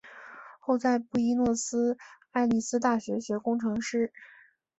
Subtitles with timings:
[0.59, 1.95] 后在布宜诺斯
[2.31, 4.11] 艾利斯大学学工程师。